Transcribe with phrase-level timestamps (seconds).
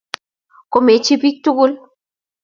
[0.71, 1.73] Komechi bik tugul.